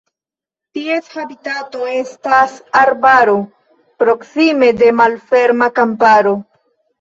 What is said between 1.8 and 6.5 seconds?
estas arbaro proksime de malferma kamparo.